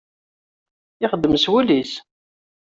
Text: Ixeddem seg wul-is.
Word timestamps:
Ixeddem 1.05 1.33
seg 1.37 1.49
wul-is. 1.51 1.91